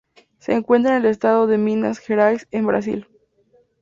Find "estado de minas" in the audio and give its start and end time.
1.11-1.99